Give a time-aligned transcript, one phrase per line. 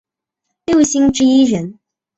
[0.65, 1.77] 六星之一人。